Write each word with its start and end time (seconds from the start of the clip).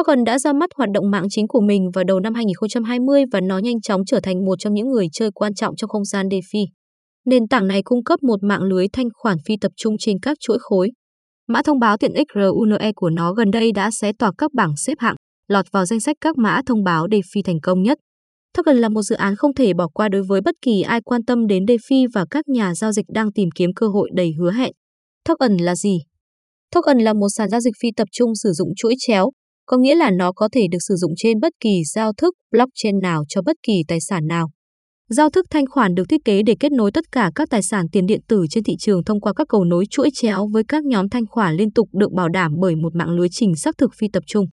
Token 0.00 0.24
đã 0.24 0.38
ra 0.38 0.52
mắt 0.52 0.70
hoạt 0.76 0.88
động 0.94 1.10
mạng 1.10 1.26
chính 1.30 1.48
của 1.48 1.60
mình 1.60 1.90
vào 1.94 2.04
đầu 2.04 2.20
năm 2.20 2.34
2020 2.34 3.24
và 3.32 3.40
nó 3.40 3.58
nhanh 3.58 3.80
chóng 3.80 4.04
trở 4.06 4.20
thành 4.22 4.44
một 4.44 4.58
trong 4.58 4.74
những 4.74 4.90
người 4.90 5.06
chơi 5.12 5.30
quan 5.34 5.54
trọng 5.54 5.76
trong 5.76 5.90
không 5.90 6.04
gian 6.04 6.28
DeFi. 6.28 6.66
Nền 7.26 7.48
tảng 7.48 7.66
này 7.66 7.82
cung 7.82 8.04
cấp 8.04 8.22
một 8.22 8.42
mạng 8.42 8.62
lưới 8.62 8.86
thanh 8.92 9.08
khoản 9.14 9.36
phi 9.46 9.54
tập 9.60 9.72
trung 9.76 9.94
trên 9.98 10.16
các 10.22 10.36
chuỗi 10.40 10.58
khối. 10.60 10.90
Mã 11.48 11.62
thông 11.62 11.78
báo 11.78 11.96
tiện 11.96 12.12
ích 12.12 12.26
RUNE 12.34 12.92
của 12.96 13.10
nó 13.10 13.32
gần 13.32 13.50
đây 13.50 13.72
đã 13.72 13.90
xé 13.90 14.12
toạc 14.18 14.34
các 14.38 14.54
bảng 14.54 14.76
xếp 14.76 14.94
hạng, 14.98 15.16
lọt 15.48 15.64
vào 15.72 15.86
danh 15.86 16.00
sách 16.00 16.16
các 16.20 16.38
mã 16.38 16.60
thông 16.66 16.84
báo 16.84 17.06
DeFi 17.06 17.42
thành 17.44 17.60
công 17.62 17.82
nhất. 17.82 17.98
Token 18.56 18.76
là 18.76 18.88
một 18.88 19.02
dự 19.02 19.16
án 19.16 19.36
không 19.36 19.54
thể 19.54 19.74
bỏ 19.74 19.88
qua 19.94 20.08
đối 20.08 20.22
với 20.22 20.40
bất 20.40 20.54
kỳ 20.62 20.82
ai 20.82 21.00
quan 21.00 21.24
tâm 21.24 21.46
đến 21.46 21.64
DeFi 21.64 22.06
và 22.14 22.24
các 22.30 22.48
nhà 22.48 22.74
giao 22.74 22.92
dịch 22.92 23.06
đang 23.14 23.32
tìm 23.32 23.48
kiếm 23.54 23.70
cơ 23.76 23.88
hội 23.88 24.10
đầy 24.14 24.32
hứa 24.38 24.52
hẹn. 24.52 24.72
Token 25.28 25.56
là 25.56 25.76
gì? 25.76 25.98
Token 26.74 26.98
là 26.98 27.12
một 27.12 27.28
sàn 27.36 27.48
giao 27.48 27.60
dịch 27.60 27.74
phi 27.82 27.88
tập 27.96 28.08
trung 28.12 28.34
sử 28.34 28.52
dụng 28.52 28.68
chuỗi 28.76 28.94
chéo, 28.98 29.30
có 29.70 29.76
nghĩa 29.76 29.94
là 29.94 30.10
nó 30.10 30.32
có 30.32 30.48
thể 30.52 30.66
được 30.70 30.78
sử 30.88 30.94
dụng 30.96 31.12
trên 31.16 31.40
bất 31.40 31.52
kỳ 31.60 31.82
giao 31.84 32.12
thức 32.12 32.34
blockchain 32.52 32.98
nào 33.02 33.24
cho 33.28 33.42
bất 33.42 33.56
kỳ 33.66 33.82
tài 33.88 34.00
sản 34.00 34.26
nào. 34.26 34.50
Giao 35.08 35.30
thức 35.30 35.46
thanh 35.50 35.64
khoản 35.70 35.94
được 35.94 36.04
thiết 36.08 36.24
kế 36.24 36.42
để 36.42 36.54
kết 36.60 36.72
nối 36.72 36.90
tất 36.92 37.04
cả 37.12 37.30
các 37.34 37.48
tài 37.50 37.62
sản 37.62 37.86
tiền 37.92 38.06
điện 38.06 38.20
tử 38.28 38.44
trên 38.50 38.64
thị 38.64 38.76
trường 38.78 39.04
thông 39.04 39.20
qua 39.20 39.32
các 39.36 39.46
cầu 39.48 39.64
nối 39.64 39.84
chuỗi 39.90 40.08
chéo 40.14 40.48
với 40.52 40.62
các 40.68 40.84
nhóm 40.84 41.08
thanh 41.08 41.26
khoản 41.26 41.54
liên 41.54 41.72
tục 41.72 41.88
được 41.92 42.12
bảo 42.12 42.28
đảm 42.28 42.52
bởi 42.60 42.76
một 42.76 42.94
mạng 42.94 43.10
lưới 43.10 43.28
trình 43.30 43.56
xác 43.56 43.74
thực 43.78 43.90
phi 43.98 44.06
tập 44.12 44.22
trung. 44.26 44.46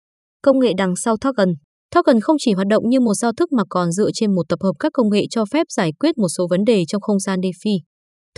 Công 0.41 0.59
nghệ 0.59 0.71
đằng 0.77 0.95
sau 0.95 1.17
token 1.17 1.53
Token 1.95 2.21
không 2.21 2.37
chỉ 2.39 2.53
hoạt 2.53 2.67
động 2.67 2.89
như 2.89 2.99
một 2.99 3.13
giao 3.13 3.31
thức 3.33 3.51
mà 3.51 3.63
còn 3.69 3.91
dựa 3.91 4.09
trên 4.13 4.35
một 4.35 4.43
tập 4.49 4.59
hợp 4.63 4.73
các 4.79 4.91
công 4.93 5.09
nghệ 5.09 5.25
cho 5.29 5.45
phép 5.45 5.67
giải 5.69 5.91
quyết 5.99 6.17
một 6.17 6.29
số 6.37 6.47
vấn 6.49 6.63
đề 6.63 6.83
trong 6.87 7.01
không 7.01 7.19
gian 7.19 7.39
DeFi. 7.39 7.79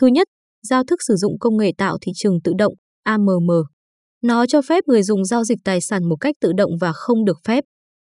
Thứ 0.01 0.07
nhất, 0.07 0.27
giao 0.69 0.83
thức 0.83 0.99
sử 1.07 1.15
dụng 1.15 1.39
công 1.39 1.57
nghệ 1.57 1.71
tạo 1.77 1.97
thị 2.01 2.11
trường 2.15 2.41
tự 2.41 2.53
động 2.57 2.73
AMM. 3.03 3.49
Nó 4.23 4.45
cho 4.45 4.61
phép 4.61 4.83
người 4.87 5.03
dùng 5.03 5.25
giao 5.25 5.43
dịch 5.43 5.59
tài 5.63 5.81
sản 5.81 6.09
một 6.09 6.15
cách 6.15 6.35
tự 6.41 6.53
động 6.53 6.71
và 6.81 6.91
không 6.93 7.25
được 7.25 7.37
phép. 7.47 7.63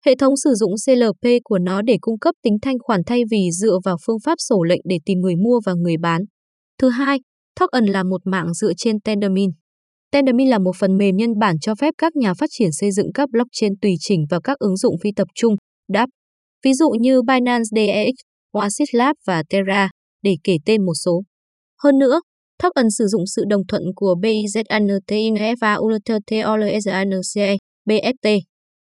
Hệ 0.06 0.14
thống 0.16 0.36
sử 0.36 0.54
dụng 0.54 0.74
CLP 0.86 1.30
của 1.44 1.58
nó 1.58 1.82
để 1.82 1.96
cung 2.00 2.18
cấp 2.18 2.34
tính 2.42 2.56
thanh 2.62 2.76
khoản 2.78 3.00
thay 3.06 3.22
vì 3.30 3.50
dựa 3.52 3.78
vào 3.84 3.96
phương 4.06 4.20
pháp 4.24 4.34
sổ 4.38 4.62
lệnh 4.62 4.80
để 4.84 4.98
tìm 5.04 5.18
người 5.18 5.36
mua 5.36 5.60
và 5.66 5.72
người 5.74 5.96
bán. 5.96 6.22
Thứ 6.78 6.88
hai, 6.88 7.18
Token 7.60 7.84
là 7.84 8.02
một 8.02 8.20
mạng 8.24 8.54
dựa 8.54 8.72
trên 8.76 9.00
Tendermint. 9.00 9.52
Tendermint 10.12 10.50
là 10.50 10.58
một 10.58 10.72
phần 10.78 10.96
mềm 10.96 11.16
nhân 11.16 11.38
bản 11.38 11.56
cho 11.60 11.74
phép 11.74 11.94
các 11.98 12.16
nhà 12.16 12.34
phát 12.34 12.46
triển 12.50 12.72
xây 12.72 12.92
dựng 12.92 13.12
các 13.14 13.30
blockchain 13.30 13.72
tùy 13.82 13.94
chỉnh 14.00 14.26
vào 14.30 14.40
các 14.40 14.58
ứng 14.58 14.76
dụng 14.76 14.94
phi 15.02 15.10
tập 15.16 15.28
trung, 15.34 15.54
DApp. 15.94 16.10
Ví 16.64 16.74
dụ 16.74 16.90
như 16.90 17.22
Binance 17.22 17.68
DEX, 17.76 18.14
Oasis 18.52 18.88
Lab 18.92 19.16
và 19.26 19.42
Terra, 19.48 19.90
để 20.22 20.36
kể 20.44 20.56
tên 20.66 20.84
một 20.86 20.94
số. 21.04 21.22
Hơn 21.82 21.98
nữa, 21.98 22.20
Token 22.62 22.90
sử 22.90 23.06
dụng 23.06 23.26
sự 23.26 23.44
đồng 23.48 23.66
thuận 23.66 23.82
của 23.96 24.14
BIZANTINE 24.22 25.54
và 25.60 25.74
ULTTOLSANCE, 25.74 27.56
BST. 27.84 28.28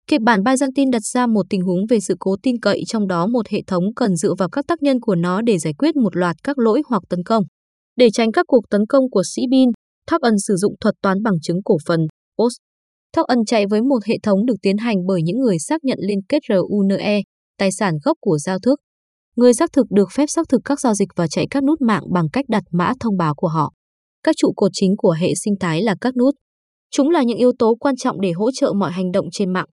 Kịch 0.08 0.20
bản 0.20 0.40
Byzantine 0.40 0.90
đặt 0.90 1.02
ra 1.02 1.26
một 1.26 1.46
tình 1.50 1.60
huống 1.60 1.86
về 1.88 2.00
sự 2.00 2.16
cố 2.20 2.36
tin 2.42 2.60
cậy 2.60 2.82
trong 2.86 3.06
đó 3.06 3.26
một 3.26 3.48
hệ 3.48 3.62
thống 3.66 3.84
cần 3.96 4.16
dựa 4.16 4.34
vào 4.38 4.48
các 4.48 4.64
tác 4.68 4.82
nhân 4.82 5.00
của 5.00 5.14
nó 5.14 5.42
để 5.42 5.58
giải 5.58 5.72
quyết 5.78 5.96
một 5.96 6.16
loạt 6.16 6.36
các 6.44 6.58
lỗi 6.58 6.82
hoặc 6.88 7.02
tấn 7.08 7.22
công. 7.24 7.44
Để 7.96 8.08
tránh 8.12 8.32
các 8.32 8.44
cuộc 8.48 8.64
tấn 8.70 8.86
công 8.88 9.10
của 9.10 9.22
sĩ 9.34 9.42
bin, 9.50 9.68
Ân 10.22 10.38
sử 10.38 10.56
dụng 10.56 10.74
thuật 10.80 10.94
toán 11.02 11.22
bằng 11.22 11.40
chứng 11.42 11.62
cổ 11.64 11.76
phần, 11.86 12.00
POS. 12.38 12.52
Ân 13.26 13.38
chạy 13.46 13.66
với 13.66 13.82
một 13.82 14.04
hệ 14.04 14.14
thống 14.22 14.46
được 14.46 14.54
tiến 14.62 14.76
hành 14.76 14.96
bởi 15.06 15.22
những 15.22 15.38
người 15.38 15.58
xác 15.58 15.84
nhận 15.84 15.98
liên 16.08 16.18
kết 16.28 16.42
RUNE, 16.48 17.20
tài 17.58 17.72
sản 17.72 17.94
gốc 18.04 18.16
của 18.20 18.38
giao 18.38 18.58
thức. 18.58 18.80
Người 19.36 19.54
xác 19.54 19.72
thực 19.72 19.86
được 19.90 20.08
phép 20.12 20.26
xác 20.28 20.48
thực 20.48 20.60
các 20.64 20.80
giao 20.80 20.94
dịch 20.94 21.08
và 21.16 21.28
chạy 21.28 21.46
các 21.50 21.64
nút 21.64 21.80
mạng 21.80 22.02
bằng 22.12 22.28
cách 22.32 22.44
đặt 22.48 22.62
mã 22.70 22.92
thông 23.00 23.16
báo 23.16 23.34
của 23.34 23.48
họ. 23.48 23.72
Các 24.22 24.36
trụ 24.38 24.52
cột 24.56 24.70
chính 24.74 24.96
của 24.96 25.10
hệ 25.10 25.28
sinh 25.44 25.54
thái 25.60 25.82
là 25.82 25.94
các 26.00 26.16
nút. 26.16 26.34
Chúng 26.90 27.10
là 27.10 27.22
những 27.22 27.38
yếu 27.38 27.52
tố 27.58 27.74
quan 27.74 27.96
trọng 27.96 28.20
để 28.20 28.32
hỗ 28.32 28.50
trợ 28.50 28.72
mọi 28.72 28.92
hành 28.92 29.12
động 29.12 29.26
trên 29.32 29.52
mạng. 29.52 29.66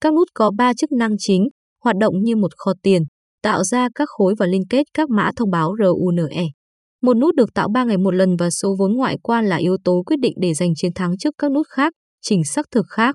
Các 0.00 0.14
nút 0.14 0.28
có 0.34 0.50
3 0.58 0.72
chức 0.74 0.92
năng 0.92 1.10
chính, 1.18 1.48
hoạt 1.84 1.96
động 1.96 2.14
như 2.22 2.36
một 2.36 2.50
kho 2.56 2.72
tiền, 2.82 3.02
tạo 3.42 3.64
ra 3.64 3.88
các 3.94 4.08
khối 4.08 4.34
và 4.38 4.46
liên 4.46 4.62
kết 4.70 4.86
các 4.94 5.10
mã 5.10 5.30
thông 5.36 5.50
báo 5.50 5.74
RUNE. 5.78 6.44
Một 7.02 7.16
nút 7.16 7.34
được 7.34 7.54
tạo 7.54 7.68
3 7.74 7.84
ngày 7.84 7.96
một 7.96 8.10
lần 8.10 8.36
và 8.36 8.50
số 8.50 8.76
vốn 8.78 8.94
ngoại 8.94 9.18
quan 9.22 9.46
là 9.46 9.56
yếu 9.56 9.76
tố 9.84 10.02
quyết 10.06 10.16
định 10.20 10.34
để 10.40 10.54
giành 10.54 10.74
chiến 10.76 10.92
thắng 10.94 11.18
trước 11.18 11.34
các 11.38 11.52
nút 11.52 11.66
khác, 11.70 11.92
trình 12.22 12.44
xác 12.44 12.66
thực 12.70 12.86
khác. 12.88 13.14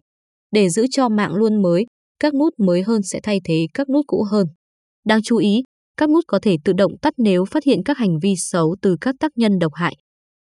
Để 0.52 0.70
giữ 0.70 0.86
cho 0.92 1.10
mạng 1.10 1.34
luôn 1.34 1.62
mới, 1.62 1.86
các 2.20 2.34
nút 2.34 2.54
mới 2.58 2.84
hơn 2.84 3.02
sẽ 3.04 3.20
thay 3.24 3.42
thế 3.44 3.68
các 3.74 3.90
nút 3.90 4.06
cũ 4.08 4.26
hơn. 4.32 4.48
Đáng 5.06 5.22
chú 5.24 5.38
ý, 5.38 5.62
các 6.00 6.10
nút 6.10 6.24
có 6.28 6.40
thể 6.42 6.58
tự 6.64 6.74
động 6.74 6.92
tắt 7.02 7.14
nếu 7.18 7.46
phát 7.46 7.64
hiện 7.64 7.80
các 7.86 7.98
hành 7.98 8.20
vi 8.22 8.34
xấu 8.38 8.76
từ 8.82 8.96
các 9.02 9.16
tác 9.20 9.32
nhân 9.36 9.60
độc 9.60 9.74
hại. 9.74 9.96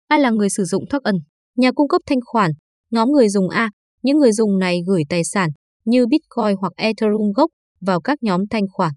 Ai 0.07 0.19
là 0.19 0.29
người 0.29 0.49
sử 0.49 0.63
dụng 0.63 0.83
thoát 0.89 1.03
ẩn 1.03 1.15
Nhà 1.57 1.71
cung 1.71 1.87
cấp 1.87 2.01
thanh 2.05 2.19
khoản, 2.25 2.51
nhóm 2.91 3.11
người 3.11 3.29
dùng 3.29 3.49
A, 3.49 3.69
những 4.01 4.17
người 4.17 4.31
dùng 4.31 4.59
này 4.59 4.79
gửi 4.87 5.03
tài 5.09 5.23
sản 5.23 5.49
như 5.85 6.05
Bitcoin 6.07 6.55
hoặc 6.61 6.73
Ethereum 6.75 7.31
gốc 7.35 7.51
vào 7.81 8.01
các 8.01 8.17
nhóm 8.21 8.41
thanh 8.49 8.63
khoản. 8.71 8.91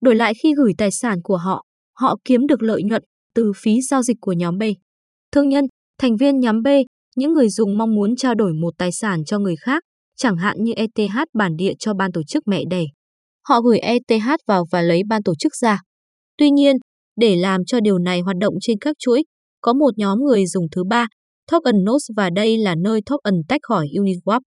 Đổi 0.00 0.14
lại 0.14 0.32
khi 0.42 0.54
gửi 0.56 0.72
tài 0.78 0.90
sản 0.90 1.18
của 1.22 1.36
họ, 1.36 1.64
họ 1.98 2.16
kiếm 2.24 2.46
được 2.46 2.62
lợi 2.62 2.82
nhuận 2.82 3.02
từ 3.34 3.52
phí 3.56 3.80
giao 3.80 4.02
dịch 4.02 4.16
của 4.20 4.32
nhóm 4.32 4.58
B. 4.58 4.62
Thương 5.32 5.48
nhân, 5.48 5.64
thành 5.98 6.16
viên 6.16 6.40
nhóm 6.40 6.62
B, 6.62 6.68
những 7.16 7.32
người 7.32 7.48
dùng 7.48 7.78
mong 7.78 7.94
muốn 7.94 8.16
trao 8.16 8.34
đổi 8.34 8.52
một 8.52 8.74
tài 8.78 8.92
sản 8.92 9.24
cho 9.24 9.38
người 9.38 9.56
khác, 9.56 9.82
chẳng 10.16 10.36
hạn 10.36 10.56
như 10.62 10.72
ETH 10.72 11.16
bản 11.34 11.56
địa 11.56 11.72
cho 11.78 11.94
ban 11.94 12.12
tổ 12.12 12.22
chức 12.22 12.48
mẹ 12.48 12.62
đẻ. 12.70 12.84
Họ 13.48 13.60
gửi 13.60 13.78
ETH 13.78 14.36
vào 14.46 14.64
và 14.70 14.82
lấy 14.82 15.02
ban 15.08 15.22
tổ 15.22 15.34
chức 15.34 15.52
ra. 15.54 15.78
Tuy 16.38 16.50
nhiên, 16.50 16.76
để 17.16 17.36
làm 17.36 17.64
cho 17.64 17.80
điều 17.80 17.98
này 17.98 18.20
hoạt 18.20 18.36
động 18.36 18.54
trên 18.60 18.78
các 18.78 18.96
chuỗi, 18.98 19.22
có 19.60 19.72
một 19.72 19.98
nhóm 19.98 20.18
người 20.18 20.46
dùng 20.46 20.66
thứ 20.70 20.84
ba, 20.84 21.06
Token 21.50 21.84
Nodes 21.84 22.10
và 22.16 22.30
đây 22.30 22.58
là 22.58 22.74
nơi 22.74 23.00
token 23.06 23.34
tách 23.48 23.60
khỏi 23.62 23.86
Uniswap. 23.92 24.40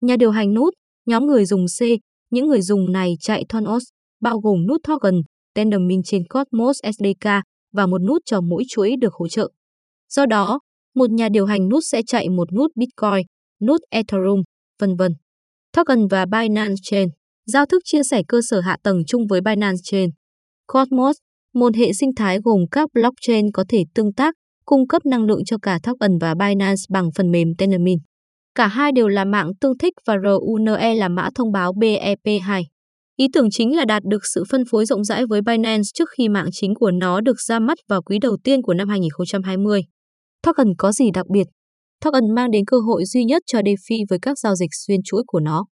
Nhà 0.00 0.16
điều 0.16 0.30
hành 0.30 0.54
nút, 0.54 0.74
nhóm 1.06 1.26
người 1.26 1.44
dùng 1.44 1.66
C, 1.66 1.82
những 2.30 2.46
người 2.46 2.62
dùng 2.62 2.92
này 2.92 3.14
chạy 3.20 3.44
Tonos, 3.48 3.82
bao 4.20 4.40
gồm 4.40 4.66
nút 4.66 4.80
token, 4.88 5.14
Tendermint 5.54 6.04
trên 6.04 6.22
Cosmos 6.28 6.78
SDK 6.92 7.28
và 7.72 7.86
một 7.86 8.02
nút 8.02 8.22
cho 8.24 8.40
mỗi 8.40 8.62
chuỗi 8.68 8.96
được 9.00 9.14
hỗ 9.14 9.28
trợ. 9.28 9.48
Do 10.08 10.26
đó, 10.26 10.60
một 10.94 11.10
nhà 11.10 11.28
điều 11.28 11.46
hành 11.46 11.68
nút 11.68 11.82
sẽ 11.86 12.02
chạy 12.06 12.28
một 12.28 12.52
nút 12.52 12.72
Bitcoin, 12.76 13.26
nút 13.62 13.80
Ethereum, 13.90 14.42
vân 14.80 14.96
vân. 14.96 15.12
Token 15.76 16.08
và 16.08 16.26
Binance 16.26 16.74
Chain, 16.82 17.08
giao 17.46 17.66
thức 17.66 17.82
chia 17.84 18.02
sẻ 18.02 18.22
cơ 18.28 18.40
sở 18.50 18.60
hạ 18.60 18.76
tầng 18.82 19.04
chung 19.06 19.26
với 19.26 19.40
Binance 19.40 19.80
Chain. 19.82 20.10
Cosmos, 20.66 21.16
một 21.54 21.76
hệ 21.76 21.92
sinh 21.92 22.10
thái 22.16 22.38
gồm 22.44 22.60
các 22.70 22.88
blockchain 22.94 23.52
có 23.52 23.64
thể 23.68 23.84
tương 23.94 24.12
tác, 24.12 24.34
cung 24.64 24.88
cấp 24.88 25.06
năng 25.06 25.24
lượng 25.24 25.44
cho 25.44 25.56
cả 25.62 25.78
token 25.82 26.18
và 26.20 26.34
Binance 26.34 26.82
bằng 26.90 27.08
phần 27.16 27.30
mềm 27.30 27.48
Tendermint. 27.58 28.00
Cả 28.54 28.66
hai 28.66 28.92
đều 28.92 29.08
là 29.08 29.24
mạng 29.24 29.50
tương 29.60 29.78
thích 29.78 29.94
và 30.06 30.16
RUNE 30.24 30.94
là 30.94 31.08
mã 31.08 31.28
thông 31.34 31.52
báo 31.52 31.72
BEP2. 31.72 32.62
Ý 33.16 33.26
tưởng 33.32 33.50
chính 33.50 33.76
là 33.76 33.84
đạt 33.84 34.02
được 34.04 34.26
sự 34.34 34.44
phân 34.50 34.62
phối 34.70 34.86
rộng 34.86 35.04
rãi 35.04 35.26
với 35.26 35.40
Binance 35.42 35.88
trước 35.94 36.08
khi 36.16 36.28
mạng 36.28 36.48
chính 36.52 36.74
của 36.74 36.90
nó 36.90 37.20
được 37.20 37.40
ra 37.40 37.58
mắt 37.58 37.78
vào 37.88 38.02
quý 38.02 38.18
đầu 38.18 38.36
tiên 38.44 38.62
của 38.62 38.74
năm 38.74 38.88
2020. 38.88 39.80
Token 40.42 40.66
có 40.78 40.92
gì 40.92 41.10
đặc 41.14 41.26
biệt? 41.32 41.44
Token 42.04 42.34
mang 42.34 42.50
đến 42.50 42.64
cơ 42.66 42.78
hội 42.78 43.04
duy 43.04 43.24
nhất 43.24 43.42
cho 43.46 43.58
DeFi 43.58 44.04
với 44.10 44.18
các 44.22 44.38
giao 44.38 44.54
dịch 44.54 44.70
xuyên 44.72 45.00
chuỗi 45.04 45.22
của 45.26 45.40
nó. 45.40 45.64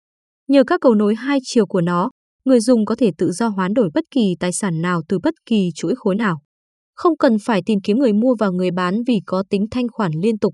Nhờ 0.48 0.64
các 0.68 0.82
cầu 0.82 0.96
nối 0.96 1.16
hai 1.16 1.40
chiều 1.44 1.66
của 1.66 1.82
nó, 1.82 2.10
người 2.46 2.60
dùng 2.60 2.86
có 2.86 2.96
thể 2.96 3.12
tự 3.18 3.32
do 3.32 3.48
hoán 3.48 3.74
đổi 3.74 3.90
bất 3.94 4.04
kỳ 4.12 4.36
tài 4.40 4.54
sản 4.54 4.82
nào 4.82 5.02
từ 5.10 5.20
bất 5.24 5.34
kỳ 5.46 5.70
chuỗi 5.76 5.94
khối 5.96 6.16
nào. 6.16 6.42
Không 6.94 7.18
cần 7.18 7.38
phải 7.46 7.62
tìm 7.66 7.80
kiếm 7.84 8.00
người 8.00 8.14
mua 8.14 8.36
và 8.40 8.50
người 8.50 8.72
bán 8.72 9.04
vì 9.08 9.20
có 9.26 9.44
tính 9.50 9.66
thanh 9.72 9.88
khoản 9.92 10.12
liên 10.24 10.40
tục. 10.40 10.54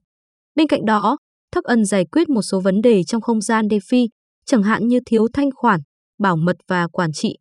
Bên 0.56 0.68
cạnh 0.68 0.86
đó, 0.86 1.18
Token 1.52 1.86
giải 1.86 2.06
quyết 2.06 2.30
một 2.30 2.42
số 2.42 2.60
vấn 2.60 2.82
đề 2.82 3.04
trong 3.04 3.22
không 3.22 3.42
gian 3.42 3.68
DeFi, 3.68 4.08
chẳng 4.46 4.64
hạn 4.64 4.88
như 4.88 5.00
thiếu 5.06 5.28
thanh 5.34 5.50
khoản, 5.56 5.80
bảo 6.20 6.36
mật 6.36 6.56
và 6.68 6.88
quản 6.88 7.12
trị. 7.14 7.38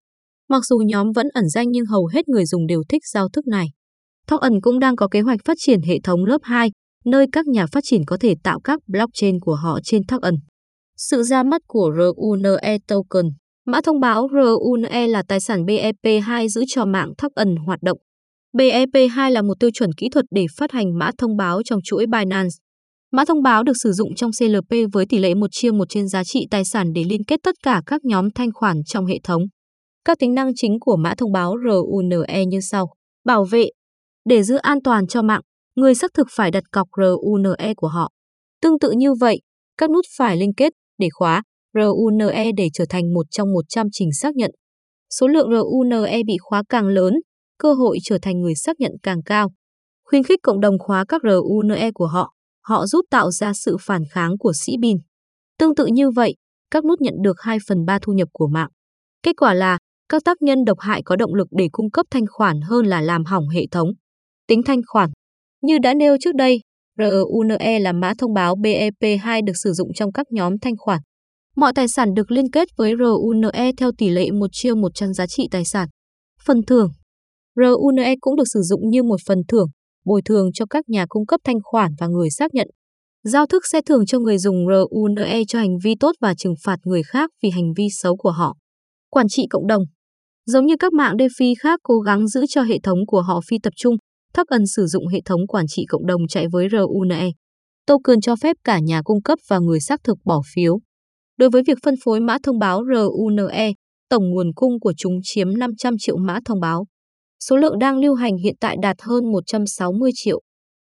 Mặc 0.48 0.64
dù 0.64 0.78
nhóm 0.78 1.12
vẫn 1.12 1.26
ẩn 1.34 1.48
danh 1.48 1.70
nhưng 1.70 1.86
hầu 1.86 2.06
hết 2.06 2.28
người 2.28 2.46
dùng 2.46 2.66
đều 2.66 2.82
thích 2.88 3.02
giao 3.12 3.28
thức 3.28 3.46
này. 3.46 3.66
Token 4.26 4.60
cũng 4.60 4.78
đang 4.78 4.96
có 4.96 5.08
kế 5.08 5.20
hoạch 5.20 5.40
phát 5.44 5.56
triển 5.60 5.82
hệ 5.82 6.00
thống 6.04 6.24
lớp 6.24 6.38
2, 6.42 6.70
nơi 7.04 7.26
các 7.32 7.46
nhà 7.46 7.66
phát 7.66 7.80
triển 7.84 8.04
có 8.06 8.16
thể 8.20 8.34
tạo 8.42 8.60
các 8.60 8.80
blockchain 8.86 9.40
của 9.40 9.54
họ 9.54 9.78
trên 9.84 10.02
Token. 10.08 10.34
Sự 10.96 11.22
ra 11.22 11.42
mắt 11.42 11.62
của 11.66 11.92
RUNE 11.96 12.78
Token 12.88 13.26
Mã 13.70 13.80
thông 13.84 14.00
báo 14.00 14.28
RUNE 14.32 15.06
là 15.06 15.22
tài 15.28 15.40
sản 15.40 15.64
BEP2 15.64 16.48
giữ 16.48 16.64
cho 16.68 16.84
mạng 16.84 17.12
token 17.18 17.56
hoạt 17.56 17.82
động. 17.82 17.98
BEP2 18.58 19.30
là 19.30 19.42
một 19.42 19.54
tiêu 19.60 19.70
chuẩn 19.74 19.92
kỹ 19.92 20.08
thuật 20.08 20.24
để 20.30 20.46
phát 20.56 20.72
hành 20.72 20.98
mã 20.98 21.10
thông 21.18 21.36
báo 21.36 21.62
trong 21.64 21.80
chuỗi 21.84 22.06
Binance. 22.06 22.48
Mã 23.12 23.24
thông 23.24 23.42
báo 23.42 23.62
được 23.62 23.72
sử 23.82 23.92
dụng 23.92 24.14
trong 24.14 24.30
CLP 24.38 24.76
với 24.92 25.06
tỷ 25.08 25.18
lệ 25.18 25.34
1 25.34 25.46
chia 25.50 25.70
1 25.70 25.84
trên 25.88 26.08
giá 26.08 26.24
trị 26.24 26.46
tài 26.50 26.64
sản 26.64 26.92
để 26.92 27.04
liên 27.04 27.24
kết 27.24 27.40
tất 27.42 27.54
cả 27.62 27.82
các 27.86 28.04
nhóm 28.04 28.30
thanh 28.30 28.52
khoản 28.54 28.76
trong 28.86 29.06
hệ 29.06 29.18
thống. 29.24 29.42
Các 30.04 30.18
tính 30.18 30.34
năng 30.34 30.52
chính 30.54 30.80
của 30.80 30.96
mã 30.96 31.14
thông 31.14 31.32
báo 31.32 31.54
RUNE 31.64 32.44
như 32.44 32.60
sau. 32.60 32.86
Bảo 33.24 33.44
vệ. 33.44 33.68
Để 34.24 34.42
giữ 34.42 34.56
an 34.56 34.78
toàn 34.84 35.06
cho 35.06 35.22
mạng, 35.22 35.42
người 35.76 35.94
xác 35.94 36.10
thực 36.14 36.26
phải 36.30 36.50
đặt 36.50 36.64
cọc 36.72 36.88
RUNE 36.96 37.74
của 37.76 37.88
họ. 37.88 38.10
Tương 38.62 38.78
tự 38.78 38.90
như 38.90 39.14
vậy, 39.14 39.40
các 39.76 39.90
nút 39.90 40.04
phải 40.18 40.36
liên 40.36 40.54
kết 40.56 40.72
để 40.98 41.08
khóa 41.12 41.42
RUNE 41.74 42.52
để 42.56 42.68
trở 42.72 42.84
thành 42.88 43.14
một 43.14 43.26
trong 43.30 43.52
100 43.52 43.86
trình 43.92 44.12
xác 44.12 44.36
nhận. 44.36 44.50
Số 45.10 45.28
lượng 45.28 45.48
RUNE 45.50 46.22
bị 46.26 46.36
khóa 46.40 46.62
càng 46.68 46.86
lớn, 46.86 47.14
cơ 47.58 47.72
hội 47.72 47.98
trở 48.02 48.18
thành 48.22 48.40
người 48.40 48.54
xác 48.54 48.80
nhận 48.80 48.92
càng 49.02 49.22
cao. 49.22 49.48
Khuyến 50.04 50.22
khích 50.22 50.38
cộng 50.42 50.60
đồng 50.60 50.78
khóa 50.78 51.04
các 51.08 51.22
RUNE 51.22 51.90
của 51.94 52.06
họ 52.06 52.34
họ 52.70 52.86
giúp 52.86 53.04
tạo 53.10 53.30
ra 53.30 53.52
sự 53.54 53.76
phản 53.80 54.02
kháng 54.10 54.38
của 54.38 54.52
sĩ 54.52 54.72
bin. 54.80 54.96
Tương 55.58 55.74
tự 55.74 55.86
như 55.86 56.10
vậy, 56.10 56.34
các 56.70 56.84
nút 56.84 57.00
nhận 57.00 57.14
được 57.22 57.40
2 57.40 57.58
phần 57.68 57.84
3 57.84 57.98
thu 58.02 58.12
nhập 58.12 58.28
của 58.32 58.46
mạng. 58.46 58.68
Kết 59.22 59.32
quả 59.36 59.54
là, 59.54 59.78
các 60.08 60.24
tác 60.24 60.42
nhân 60.42 60.64
độc 60.64 60.80
hại 60.80 61.02
có 61.04 61.16
động 61.16 61.34
lực 61.34 61.48
để 61.50 61.68
cung 61.72 61.90
cấp 61.90 62.06
thanh 62.10 62.24
khoản 62.30 62.60
hơn 62.60 62.86
là 62.86 63.00
làm 63.00 63.24
hỏng 63.24 63.48
hệ 63.48 63.66
thống. 63.70 63.88
Tính 64.46 64.62
thanh 64.66 64.80
khoản 64.86 65.10
Như 65.62 65.78
đã 65.78 65.94
nêu 65.94 66.16
trước 66.20 66.34
đây, 66.34 66.60
RUNE 66.98 67.78
là 67.78 67.92
mã 67.92 68.12
thông 68.18 68.34
báo 68.34 68.56
BEP2 68.56 69.44
được 69.44 69.56
sử 69.56 69.72
dụng 69.72 69.88
trong 69.94 70.12
các 70.12 70.26
nhóm 70.30 70.58
thanh 70.58 70.76
khoản. 70.78 71.00
Mọi 71.56 71.72
tài 71.74 71.88
sản 71.88 72.14
được 72.14 72.30
liên 72.30 72.50
kết 72.50 72.68
với 72.76 72.94
RUNE 72.98 73.72
theo 73.78 73.90
tỷ 73.98 74.08
lệ 74.08 74.30
1 74.30 74.46
chia 74.52 74.74
100 74.74 75.12
giá 75.14 75.26
trị 75.26 75.48
tài 75.50 75.64
sản. 75.64 75.88
Phần 76.46 76.62
thưởng 76.66 76.90
RUNE 77.56 78.14
cũng 78.20 78.36
được 78.36 78.44
sử 78.52 78.60
dụng 78.62 78.90
như 78.90 79.02
một 79.02 79.20
phần 79.26 79.38
thưởng, 79.48 79.66
bồi 80.04 80.22
thường 80.24 80.50
cho 80.54 80.66
các 80.70 80.88
nhà 80.88 81.06
cung 81.08 81.26
cấp 81.26 81.40
thanh 81.44 81.58
khoản 81.62 81.92
và 81.98 82.06
người 82.06 82.30
xác 82.30 82.54
nhận. 82.54 82.68
Giao 83.24 83.46
thức 83.46 83.62
sẽ 83.72 83.80
thưởng 83.86 84.06
cho 84.06 84.18
người 84.18 84.38
dùng 84.38 84.56
RUNE 84.66 85.42
cho 85.48 85.58
hành 85.58 85.78
vi 85.84 85.94
tốt 86.00 86.12
và 86.20 86.34
trừng 86.34 86.54
phạt 86.64 86.76
người 86.84 87.02
khác 87.02 87.30
vì 87.42 87.50
hành 87.50 87.72
vi 87.76 87.88
xấu 87.90 88.16
của 88.16 88.30
họ. 88.30 88.56
Quản 89.10 89.26
trị 89.28 89.46
cộng 89.50 89.66
đồng 89.66 89.82
Giống 90.46 90.66
như 90.66 90.74
các 90.78 90.92
mạng 90.92 91.16
DeFi 91.16 91.54
khác 91.60 91.80
cố 91.82 91.98
gắng 92.00 92.28
giữ 92.28 92.46
cho 92.48 92.62
hệ 92.62 92.78
thống 92.82 92.98
của 93.06 93.20
họ 93.20 93.40
phi 93.48 93.58
tập 93.62 93.72
trung, 93.76 93.96
thấp 94.34 94.46
ẩn 94.46 94.66
sử 94.66 94.86
dụng 94.86 95.06
hệ 95.06 95.20
thống 95.24 95.46
quản 95.46 95.64
trị 95.68 95.84
cộng 95.88 96.06
đồng 96.06 96.28
chạy 96.28 96.46
với 96.52 96.68
RUNE. 96.72 97.30
Token 97.86 98.20
cho 98.20 98.36
phép 98.36 98.56
cả 98.64 98.78
nhà 98.78 99.02
cung 99.04 99.22
cấp 99.22 99.38
và 99.48 99.58
người 99.58 99.80
xác 99.80 100.00
thực 100.04 100.18
bỏ 100.24 100.42
phiếu. 100.54 100.78
Đối 101.40 101.50
với 101.50 101.62
việc 101.66 101.78
phân 101.84 101.94
phối 102.04 102.20
mã 102.20 102.36
thông 102.42 102.58
báo 102.58 102.82
RUNE, 102.94 103.72
tổng 104.10 104.30
nguồn 104.30 104.52
cung 104.54 104.80
của 104.80 104.92
chúng 104.96 105.18
chiếm 105.22 105.58
500 105.58 105.94
triệu 105.98 106.16
mã 106.16 106.38
thông 106.44 106.60
báo. 106.60 106.86
Số 107.48 107.56
lượng 107.56 107.78
đang 107.78 107.98
lưu 107.98 108.14
hành 108.14 108.36
hiện 108.36 108.54
tại 108.60 108.76
đạt 108.82 108.96
hơn 109.02 109.32
160 109.32 110.10
triệu. 110.14 110.40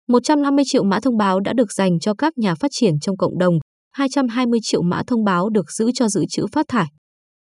150 0.08 0.64
triệu 0.68 0.84
mã 0.84 1.00
thông 1.00 1.16
báo 1.16 1.40
đã 1.40 1.52
được 1.52 1.72
dành 1.72 2.00
cho 2.00 2.14
các 2.14 2.38
nhà 2.38 2.54
phát 2.54 2.68
triển 2.70 2.94
trong 3.00 3.16
cộng 3.16 3.38
đồng, 3.38 3.54
220 3.92 4.60
triệu 4.62 4.82
mã 4.82 5.02
thông 5.06 5.24
báo 5.24 5.50
được 5.50 5.70
giữ 5.70 5.90
cho 5.94 6.08
dự 6.08 6.24
trữ 6.28 6.46
phát 6.52 6.66
thải. 6.68 6.86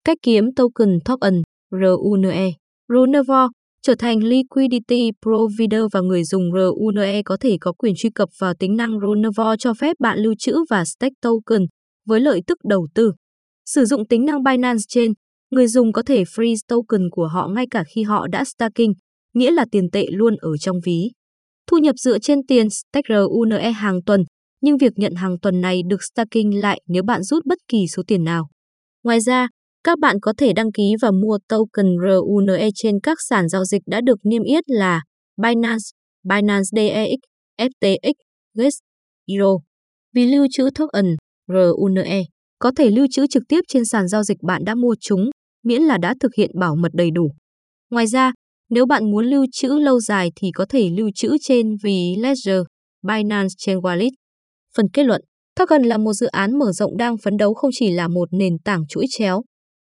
Cách 0.04 0.18
kiếm 0.22 0.44
token 0.56 0.98
token 1.04 1.42
RUNE 1.70 2.50
Runevor 2.88 3.50
trở 3.82 3.94
thành 3.94 4.18
liquidity 4.24 5.10
provider 5.22 5.82
và 5.92 6.00
người 6.00 6.24
dùng 6.24 6.42
RUNE 6.52 7.22
có 7.22 7.36
thể 7.40 7.56
có 7.60 7.72
quyền 7.72 7.94
truy 7.96 8.10
cập 8.10 8.28
vào 8.38 8.54
tính 8.54 8.76
năng 8.76 9.00
Runevor 9.00 9.58
cho 9.58 9.74
phép 9.74 9.96
bạn 10.00 10.18
lưu 10.18 10.34
trữ 10.38 10.56
và 10.70 10.84
stake 10.84 11.14
token 11.22 11.66
với 12.10 12.20
lợi 12.20 12.40
tức 12.46 12.58
đầu 12.64 12.88
tư. 12.94 13.12
Sử 13.66 13.84
dụng 13.84 14.06
tính 14.08 14.24
năng 14.24 14.42
Binance 14.42 14.82
Chain, 14.88 15.12
người 15.50 15.66
dùng 15.66 15.92
có 15.92 16.02
thể 16.06 16.22
freeze 16.22 16.56
token 16.68 17.10
của 17.10 17.26
họ 17.26 17.48
ngay 17.54 17.66
cả 17.70 17.84
khi 17.94 18.02
họ 18.02 18.26
đã 18.26 18.44
staking, 18.44 18.92
nghĩa 19.34 19.50
là 19.50 19.66
tiền 19.70 19.90
tệ 19.92 20.06
luôn 20.10 20.36
ở 20.40 20.56
trong 20.56 20.76
ví. 20.86 21.10
Thu 21.70 21.78
nhập 21.78 21.96
dựa 21.98 22.18
trên 22.18 22.38
tiền 22.48 22.70
stake 22.70 23.14
RUNE 23.14 23.70
hàng 23.70 24.02
tuần, 24.06 24.24
nhưng 24.60 24.76
việc 24.76 24.92
nhận 24.96 25.14
hàng 25.14 25.38
tuần 25.42 25.60
này 25.60 25.80
được 25.88 26.02
staking 26.02 26.54
lại 26.62 26.80
nếu 26.86 27.02
bạn 27.02 27.22
rút 27.22 27.46
bất 27.46 27.58
kỳ 27.68 27.78
số 27.96 28.02
tiền 28.06 28.24
nào. 28.24 28.48
Ngoài 29.04 29.20
ra, 29.20 29.48
các 29.84 29.98
bạn 29.98 30.16
có 30.22 30.32
thể 30.36 30.52
đăng 30.52 30.72
ký 30.72 30.92
và 31.02 31.10
mua 31.10 31.38
token 31.48 31.86
RUNE 32.06 32.68
trên 32.74 33.00
các 33.02 33.18
sàn 33.28 33.48
giao 33.48 33.64
dịch 33.64 33.82
đã 33.86 34.00
được 34.00 34.18
niêm 34.22 34.42
yết 34.42 34.64
là 34.66 35.02
Binance, 35.42 35.84
Binance 36.24 36.68
DEX, 36.76 37.18
FTX, 37.58 38.12
GEX, 38.54 38.72
Euro. 39.26 39.58
Vì 40.14 40.26
lưu 40.26 40.46
trữ 40.50 40.70
token 40.78 41.16
RUNE 41.52 42.22
có 42.58 42.72
thể 42.76 42.90
lưu 42.90 43.06
trữ 43.10 43.26
trực 43.26 43.42
tiếp 43.48 43.60
trên 43.68 43.84
sàn 43.84 44.08
giao 44.08 44.22
dịch 44.22 44.42
bạn 44.42 44.64
đã 44.64 44.74
mua 44.74 44.94
chúng, 45.00 45.30
miễn 45.64 45.82
là 45.82 45.98
đã 45.98 46.14
thực 46.20 46.34
hiện 46.34 46.50
bảo 46.60 46.76
mật 46.76 46.92
đầy 46.94 47.10
đủ. 47.10 47.30
Ngoài 47.90 48.06
ra, 48.06 48.32
nếu 48.70 48.86
bạn 48.86 49.10
muốn 49.10 49.26
lưu 49.26 49.46
trữ 49.52 49.68
lâu 49.68 50.00
dài 50.00 50.32
thì 50.36 50.50
có 50.54 50.66
thể 50.68 50.90
lưu 50.90 51.10
trữ 51.14 51.36
trên 51.42 51.76
ví 51.82 52.16
Ledger, 52.18 52.62
Binance 53.02 53.54
Chain 53.58 53.78
Wallet. 53.78 54.10
Phần 54.76 54.86
kết 54.92 55.04
luận, 55.04 55.22
Token 55.56 55.82
là 55.82 55.98
một 55.98 56.12
dự 56.12 56.26
án 56.26 56.58
mở 56.58 56.72
rộng 56.72 56.96
đang 56.96 57.16
phấn 57.18 57.36
đấu 57.36 57.54
không 57.54 57.70
chỉ 57.74 57.90
là 57.90 58.08
một 58.08 58.28
nền 58.32 58.58
tảng 58.64 58.86
chuỗi 58.88 59.04
chéo. 59.10 59.42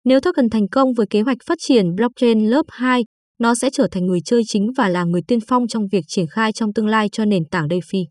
Nếu 0.05 0.21
Token 0.21 0.51
thành 0.51 0.69
công 0.69 0.93
với 0.93 1.07
kế 1.11 1.21
hoạch 1.21 1.39
phát 1.47 1.59
triển 1.61 1.95
blockchain 1.95 2.47
lớp 2.47 2.63
2, 2.69 3.05
nó 3.39 3.55
sẽ 3.55 3.71
trở 3.73 3.89
thành 3.91 4.07
người 4.07 4.21
chơi 4.25 4.43
chính 4.47 4.67
và 4.77 4.89
là 4.89 5.05
người 5.05 5.23
tiên 5.29 5.39
phong 5.49 5.69
trong 5.69 5.87
việc 5.93 6.05
triển 6.09 6.27
khai 6.27 6.53
trong 6.53 6.73
tương 6.73 6.87
lai 6.87 7.09
cho 7.13 7.25
nền 7.25 7.43
tảng 7.51 7.69
DeFi. 7.69 8.05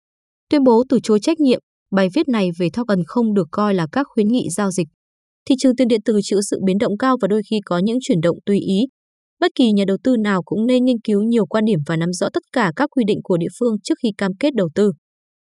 Tuyên 0.50 0.64
bố 0.64 0.84
từ 0.90 1.00
chối 1.04 1.20
trách 1.20 1.40
nhiệm, 1.40 1.60
bài 1.96 2.08
viết 2.14 2.28
này 2.28 2.50
về 2.60 2.68
token 2.74 3.00
không 3.08 3.34
được 3.34 3.48
coi 3.52 3.74
là 3.74 3.88
các 3.92 4.08
khuyến 4.10 4.28
nghị 4.28 4.50
giao 4.50 4.72
dịch. 4.72 4.88
Thị 5.50 5.56
trường 5.60 5.76
tiền 5.76 5.88
điện 5.88 6.02
tử 6.06 6.20
chịu 6.24 6.40
sự 6.50 6.60
biến 6.66 6.78
động 6.78 6.98
cao 6.98 7.18
và 7.22 7.28
đôi 7.28 7.42
khi 7.50 7.60
có 7.66 7.78
những 7.78 7.98
chuyển 8.02 8.22
động 8.22 8.38
tùy 8.46 8.60
ý. 8.60 8.80
Bất 9.40 9.52
kỳ 9.56 9.72
nhà 9.72 9.84
đầu 9.88 9.98
tư 10.04 10.16
nào 10.18 10.44
cũng 10.44 10.68
nên 10.68 10.86
nghiên 10.86 11.00
cứu 11.04 11.24
nhiều 11.24 11.46
quan 11.46 11.66
điểm 11.66 11.80
và 11.86 11.96
nắm 11.96 12.14
rõ 12.14 12.28
tất 12.34 12.44
cả 12.54 12.72
các 12.76 12.90
quy 12.90 13.04
định 13.08 13.20
của 13.24 13.38
địa 13.38 13.48
phương 13.60 13.76
trước 13.84 13.96
khi 14.04 14.10
cam 14.18 14.32
kết 14.40 14.54
đầu 14.56 14.70
tư. 14.76 14.92